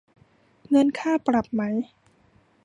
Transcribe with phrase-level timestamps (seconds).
[0.69, 1.61] เงินค่าปรับไหม